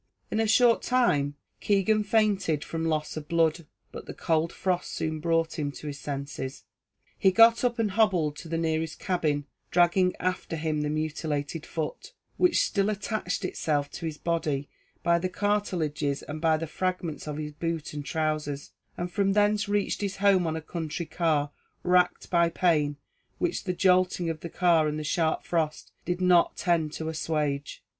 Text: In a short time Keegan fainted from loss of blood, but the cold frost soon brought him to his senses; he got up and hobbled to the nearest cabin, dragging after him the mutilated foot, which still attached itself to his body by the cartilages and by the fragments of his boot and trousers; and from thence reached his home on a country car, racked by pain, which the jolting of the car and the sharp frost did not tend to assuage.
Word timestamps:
In 0.31 0.39
a 0.39 0.47
short 0.47 0.81
time 0.81 1.35
Keegan 1.59 2.03
fainted 2.03 2.63
from 2.63 2.85
loss 2.87 3.17
of 3.17 3.27
blood, 3.27 3.67
but 3.91 4.07
the 4.07 4.15
cold 4.15 4.51
frost 4.51 4.93
soon 4.93 5.19
brought 5.19 5.59
him 5.59 5.71
to 5.73 5.85
his 5.85 5.99
senses; 5.99 6.63
he 7.19 7.29
got 7.31 7.63
up 7.63 7.77
and 7.77 7.91
hobbled 7.91 8.35
to 8.37 8.47
the 8.47 8.57
nearest 8.57 8.97
cabin, 8.97 9.45
dragging 9.69 10.15
after 10.19 10.55
him 10.55 10.81
the 10.81 10.89
mutilated 10.89 11.67
foot, 11.67 12.13
which 12.37 12.63
still 12.63 12.89
attached 12.89 13.45
itself 13.45 13.91
to 13.91 14.07
his 14.07 14.17
body 14.17 14.67
by 15.03 15.19
the 15.19 15.29
cartilages 15.29 16.23
and 16.23 16.41
by 16.41 16.57
the 16.57 16.65
fragments 16.65 17.27
of 17.27 17.37
his 17.37 17.51
boot 17.51 17.93
and 17.93 18.03
trousers; 18.03 18.71
and 18.97 19.11
from 19.11 19.33
thence 19.33 19.69
reached 19.69 20.01
his 20.01 20.17
home 20.17 20.47
on 20.47 20.55
a 20.55 20.61
country 20.61 21.05
car, 21.05 21.51
racked 21.83 22.27
by 22.31 22.49
pain, 22.49 22.97
which 23.37 23.65
the 23.65 23.71
jolting 23.73 24.31
of 24.31 24.39
the 24.39 24.49
car 24.49 24.87
and 24.87 24.97
the 24.97 25.03
sharp 25.03 25.43
frost 25.43 25.91
did 26.05 26.19
not 26.21 26.57
tend 26.57 26.91
to 26.91 27.07
assuage. 27.07 27.83